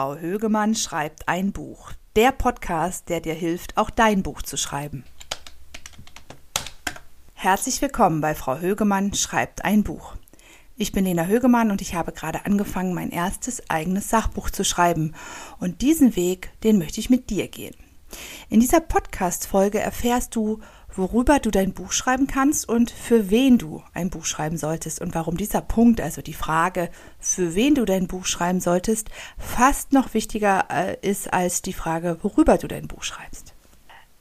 [0.00, 1.92] Frau Högemann schreibt ein Buch.
[2.16, 5.04] Der Podcast, der dir hilft, auch dein Buch zu schreiben.
[7.34, 10.16] Herzlich willkommen bei Frau Högemann schreibt ein Buch.
[10.78, 15.14] Ich bin Lena Högemann und ich habe gerade angefangen, mein erstes eigenes Sachbuch zu schreiben.
[15.58, 17.76] Und diesen Weg, den möchte ich mit dir gehen.
[18.48, 20.60] In dieser Podcast-Folge erfährst du,
[21.00, 25.14] worüber du dein Buch schreiben kannst und für wen du ein Buch schreiben solltest und
[25.14, 29.08] warum dieser Punkt, also die Frage, für wen du dein Buch schreiben solltest,
[29.38, 33.54] fast noch wichtiger äh, ist als die Frage, worüber du dein Buch schreibst.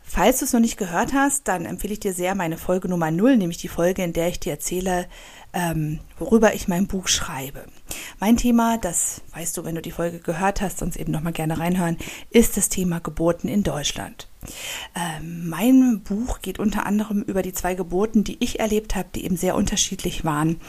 [0.00, 3.10] Falls du es noch nicht gehört hast, dann empfehle ich dir sehr meine Folge Nummer
[3.10, 5.06] 0, nämlich die Folge, in der ich dir erzähle,
[5.54, 7.64] ähm, worüber ich mein Buch schreibe.
[8.22, 11.58] Mein Thema, das weißt du, wenn du die Folge gehört hast, sonst eben nochmal gerne
[11.58, 11.96] reinhören,
[12.30, 14.28] ist das Thema Geburten in Deutschland.
[14.94, 19.24] Ähm, mein Buch geht unter anderem über die zwei Geburten, die ich erlebt habe, die
[19.24, 20.60] eben sehr unterschiedlich waren.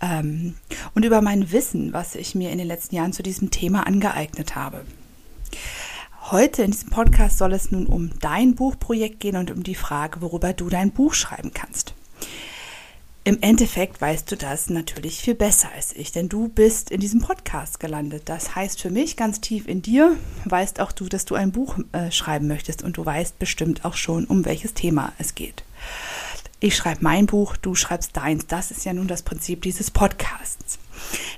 [0.00, 0.54] Ähm,
[0.94, 4.54] und über mein Wissen, was ich mir in den letzten Jahren zu diesem Thema angeeignet
[4.54, 4.84] habe.
[6.30, 10.20] Heute in diesem Podcast soll es nun um dein Buchprojekt gehen und um die Frage,
[10.20, 11.92] worüber du dein Buch schreiben kannst.
[13.22, 17.20] Im Endeffekt weißt du das natürlich viel besser als ich, denn du bist in diesem
[17.20, 18.22] Podcast gelandet.
[18.30, 21.76] Das heißt für mich ganz tief in dir, weißt auch du, dass du ein Buch
[21.92, 25.64] äh, schreiben möchtest und du weißt bestimmt auch schon, um welches Thema es geht.
[26.60, 28.46] Ich schreibe mein Buch, du schreibst deins.
[28.46, 30.78] Das ist ja nun das Prinzip dieses Podcasts.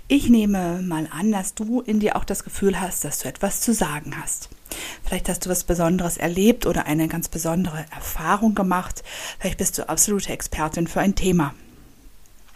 [0.07, 3.61] Ich nehme mal an, dass du in dir auch das Gefühl hast, dass du etwas
[3.61, 4.51] zu sagen hast.
[5.05, 9.03] Vielleicht hast du was Besonderes erlebt oder eine ganz besondere Erfahrung gemacht.
[9.41, 11.55] Vielleicht bist du absolute Expertin für ein Thema.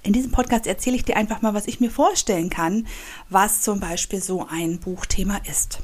[0.06, 2.86] In diesem Podcast erzähle ich dir einfach mal, was ich mir vorstellen kann,
[3.28, 5.80] was zum Beispiel so ein Buchthema ist.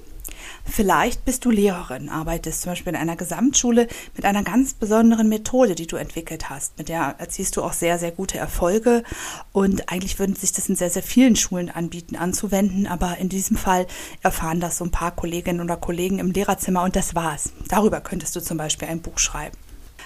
[0.65, 5.75] Vielleicht bist du Lehrerin, arbeitest zum Beispiel in einer Gesamtschule mit einer ganz besonderen Methode,
[5.75, 6.79] die du entwickelt hast.
[6.79, 9.03] Mit der erzielst du auch sehr, sehr gute Erfolge.
[9.51, 12.87] Und eigentlich würden sich das in sehr, sehr vielen Schulen anbieten, anzuwenden.
[12.87, 13.89] Aber in diesem Fall
[14.23, 17.51] erfahren das so ein paar Kolleginnen oder Kollegen im Lehrerzimmer und das war's.
[17.67, 19.57] Darüber könntest du zum Beispiel ein Buch schreiben.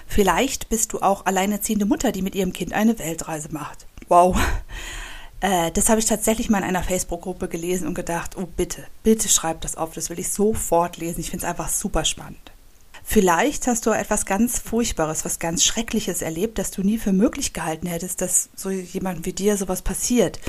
[0.06, 3.86] Vielleicht bist du auch alleinerziehende Mutter, die mit ihrem Kind eine Weltreise macht.
[4.08, 4.36] Wow.
[5.40, 9.28] Äh, das habe ich tatsächlich mal in einer Facebook-Gruppe gelesen und gedacht, oh bitte, bitte
[9.28, 11.20] schreib das auf, das will ich sofort lesen.
[11.20, 12.52] Ich finde es einfach super spannend.
[13.08, 17.52] Vielleicht hast du etwas ganz Furchtbares, was ganz Schreckliches erlebt, das du nie für möglich
[17.52, 20.40] gehalten hättest, dass so jemand wie dir sowas passiert.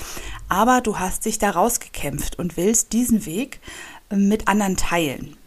[0.49, 3.59] Aber du hast dich da rausgekämpft und willst diesen Weg
[4.09, 5.37] mit anderen teilen.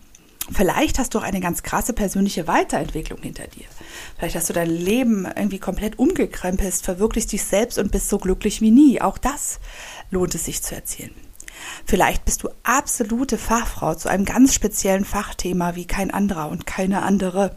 [0.52, 3.66] Vielleicht hast du auch eine ganz krasse persönliche Weiterentwicklung hinter dir.
[4.16, 8.60] Vielleicht hast du dein Leben irgendwie komplett umgekrempelt, verwirklichst dich selbst und bist so glücklich
[8.60, 9.00] wie nie.
[9.00, 9.60] Auch das
[10.10, 11.14] lohnt es sich zu erzählen.
[11.84, 17.02] Vielleicht bist du absolute Fachfrau zu einem ganz speziellen Fachthema wie kein anderer und keine
[17.02, 17.56] andere.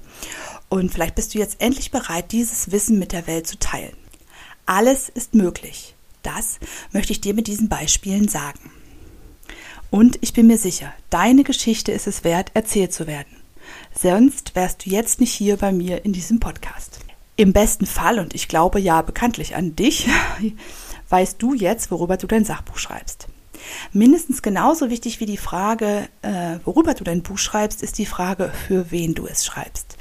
[0.70, 3.96] Und vielleicht bist du jetzt endlich bereit, dieses Wissen mit der Welt zu teilen.
[4.66, 5.96] Alles ist möglich.
[6.22, 6.60] Das
[6.92, 8.72] möchte ich dir mit diesen Beispielen sagen.
[9.94, 13.38] Und ich bin mir sicher, deine Geschichte ist es wert, erzählt zu werden.
[13.94, 16.98] Sonst wärst du jetzt nicht hier bei mir in diesem Podcast.
[17.36, 20.08] Im besten Fall, und ich glaube ja bekanntlich an dich,
[21.10, 23.28] weißt du jetzt, worüber du dein Sachbuch schreibst.
[23.92, 28.52] Mindestens genauso wichtig wie die Frage, äh, worüber du dein Buch schreibst, ist die Frage,
[28.66, 29.98] für wen du es schreibst.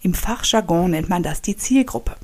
[0.00, 2.16] Im Fachjargon nennt man das die Zielgruppe.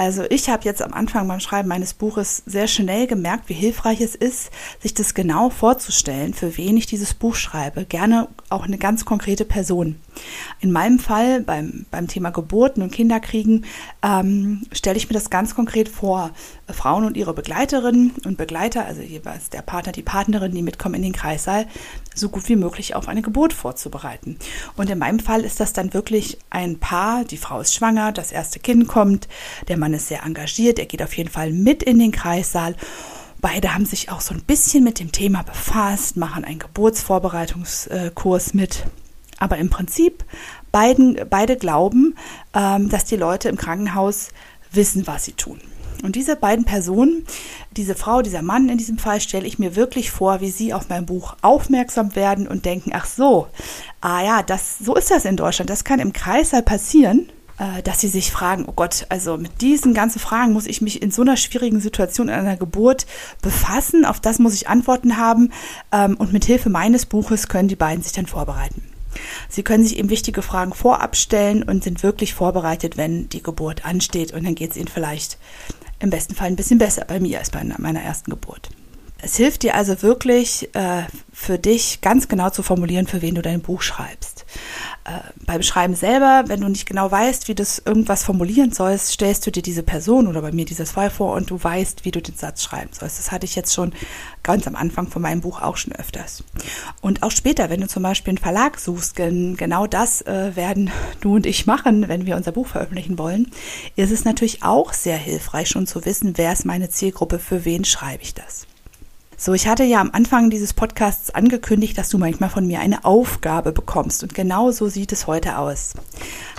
[0.00, 4.00] Also ich habe jetzt am Anfang beim Schreiben meines Buches sehr schnell gemerkt, wie hilfreich
[4.00, 4.50] es ist,
[4.80, 7.84] sich das genau vorzustellen, für wen ich dieses Buch schreibe.
[7.84, 9.96] Gerne auch eine ganz konkrete Person.
[10.60, 13.66] In meinem Fall beim, beim Thema Geburten und Kinderkriegen
[14.02, 16.30] ähm, stelle ich mir das ganz konkret vor.
[16.72, 21.02] Frauen und ihre Begleiterinnen und Begleiter, also jeweils der Partner, die Partnerin, die mitkommen in
[21.02, 21.66] den Kreissaal,
[22.14, 24.38] so gut wie möglich auf eine Geburt vorzubereiten.
[24.76, 28.32] Und in meinem Fall ist das dann wirklich ein Paar, die Frau ist schwanger, das
[28.32, 29.28] erste Kind kommt,
[29.68, 32.74] der Mann ist sehr engagiert, er geht auf jeden Fall mit in den Kreissaal.
[33.40, 38.84] Beide haben sich auch so ein bisschen mit dem Thema befasst, machen einen Geburtsvorbereitungskurs mit.
[39.38, 40.24] Aber im Prinzip
[40.70, 42.14] beiden, beide glauben,
[42.54, 44.28] ähm, dass die Leute im Krankenhaus
[44.72, 45.60] wissen, was sie tun.
[46.02, 47.26] Und diese beiden Personen,
[47.72, 50.88] diese Frau, dieser Mann in diesem Fall, stelle ich mir wirklich vor, wie sie auf
[50.88, 53.48] mein Buch aufmerksam werden und denken, ach so,
[54.00, 55.68] ah ja, das, so ist das in Deutschland.
[55.68, 57.28] Das kann im Kreißsaal passieren,
[57.84, 61.10] dass sie sich fragen, oh Gott, also mit diesen ganzen Fragen muss ich mich in
[61.10, 63.06] so einer schwierigen Situation in einer Geburt
[63.42, 64.04] befassen.
[64.04, 65.52] Auf das muss ich Antworten haben.
[65.92, 68.82] Ähm, und mit Hilfe meines Buches können die beiden sich dann vorbereiten.
[69.48, 73.84] Sie können sich eben wichtige Fragen vorab stellen und sind wirklich vorbereitet, wenn die Geburt
[73.84, 74.32] ansteht.
[74.32, 75.38] Und dann geht es ihnen vielleicht
[75.98, 78.70] im besten Fall ein bisschen besser bei mir als bei meiner ersten Geburt.
[79.22, 81.02] Es hilft dir also wirklich, äh,
[81.32, 84.29] für dich ganz genau zu formulieren, für wen du dein Buch schreibst.
[85.04, 89.46] Äh, beim Schreiben selber, wenn du nicht genau weißt, wie du irgendwas formulieren sollst, stellst
[89.46, 92.20] du dir diese Person oder bei mir dieses Fall vor und du weißt, wie du
[92.20, 93.18] den Satz schreiben sollst.
[93.18, 93.92] Das hatte ich jetzt schon
[94.42, 96.44] ganz am Anfang von meinem Buch auch schon öfters.
[97.00, 101.36] Und auch später, wenn du zum Beispiel einen Verlag suchst, genau das äh, werden du
[101.36, 103.50] und ich machen, wenn wir unser Buch veröffentlichen wollen,
[103.96, 107.84] ist es natürlich auch sehr hilfreich, schon zu wissen, wer ist meine Zielgruppe, für wen
[107.84, 108.66] schreibe ich das.
[109.42, 113.06] So, ich hatte ja am Anfang dieses Podcasts angekündigt, dass du manchmal von mir eine
[113.06, 114.22] Aufgabe bekommst.
[114.22, 115.94] Und genau so sieht es heute aus.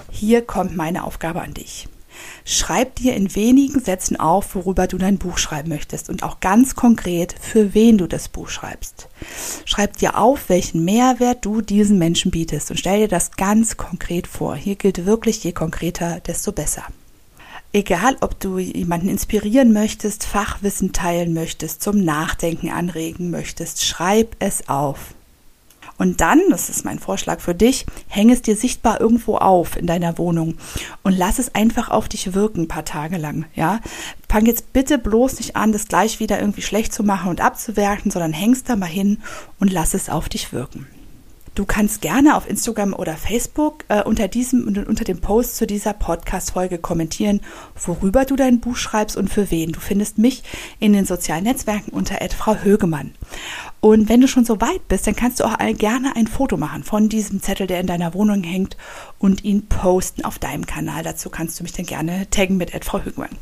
[0.09, 1.87] Hier kommt meine Aufgabe an dich.
[2.43, 6.73] Schreib dir in wenigen Sätzen auf, worüber du dein Buch schreiben möchtest und auch ganz
[6.73, 9.09] konkret, für wen du das Buch schreibst.
[9.65, 14.25] Schreib dir auf, welchen Mehrwert du diesen Menschen bietest und stell dir das ganz konkret
[14.25, 14.55] vor.
[14.55, 16.85] Hier gilt wirklich, je konkreter, desto besser.
[17.73, 24.67] Egal, ob du jemanden inspirieren möchtest, Fachwissen teilen möchtest, zum Nachdenken anregen möchtest, schreib es
[24.67, 25.13] auf.
[25.97, 29.85] Und dann, das ist mein Vorschlag für dich, häng es dir sichtbar irgendwo auf in
[29.85, 30.57] deiner Wohnung
[31.03, 33.79] und lass es einfach auf dich wirken, ein paar Tage lang, ja.
[34.27, 38.11] Fang jetzt bitte bloß nicht an, das gleich wieder irgendwie schlecht zu machen und abzuwerten,
[38.11, 39.19] sondern hängst da mal hin
[39.59, 40.87] und lass es auf dich wirken.
[41.53, 45.67] Du kannst gerne auf Instagram oder Facebook äh, unter diesem und unter dem Post zu
[45.67, 47.41] dieser Podcast-Folge kommentieren,
[47.75, 49.73] worüber du dein Buch schreibst und für wen.
[49.73, 50.43] Du findest mich
[50.79, 53.11] in den sozialen Netzwerken unter Frau Högemann.
[53.81, 56.83] Und wenn du schon so weit bist, dann kannst du auch gerne ein Foto machen
[56.83, 58.77] von diesem Zettel, der in deiner Wohnung hängt
[59.19, 61.03] und ihn posten auf deinem Kanal.
[61.03, 63.35] Dazu kannst du mich dann gerne taggen mit Frau Högemann.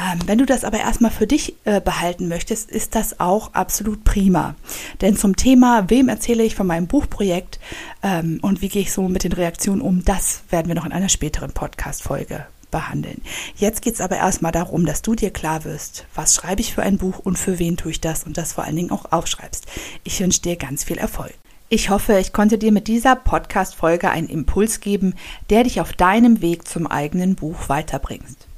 [0.00, 4.02] Ähm, wenn du das aber erstmal für dich äh, behalten möchtest, ist das auch absolut
[4.04, 4.54] prima.
[5.00, 7.60] Denn zum Thema, wem erzähle ich von meinem Buchprojekt
[8.02, 10.92] ähm, und wie gehe ich so mit den Reaktionen um, das werden wir noch in
[10.92, 13.20] einer späteren Podcast-Folge behandeln.
[13.56, 16.82] Jetzt geht es aber erstmal darum, dass du dir klar wirst, was schreibe ich für
[16.82, 19.66] ein Buch und für wen tue ich das und das vor allen Dingen auch aufschreibst.
[20.04, 21.34] Ich wünsche dir ganz viel Erfolg.
[21.68, 25.14] Ich hoffe, ich konnte dir mit dieser Podcast-Folge einen Impuls geben,
[25.50, 28.49] der dich auf deinem Weg zum eigenen Buch weiterbringt.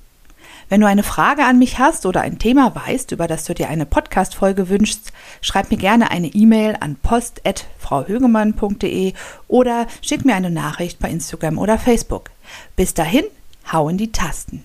[0.72, 3.68] Wenn du eine Frage an mich hast oder ein Thema weißt, über das du dir
[3.68, 9.12] eine Podcast-Folge wünschst, schreib mir gerne eine E-Mail an post.frauhögemann.de
[9.48, 12.30] oder schick mir eine Nachricht bei Instagram oder Facebook.
[12.74, 13.26] Bis dahin,
[13.70, 14.64] hau in die Tasten.